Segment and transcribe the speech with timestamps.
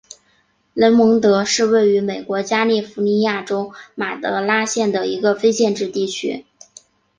[0.73, 6.43] 雷蒙德是位于美国加利福尼亚州马德拉县的一个非建制地区。